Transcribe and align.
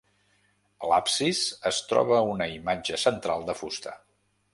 A 0.85 0.87
l'absis 0.91 1.41
es 1.71 1.81
troba 1.91 2.21
una 2.31 2.47
imatge 2.57 2.99
central 3.03 3.47
de 3.51 3.57
fusta. 3.61 3.95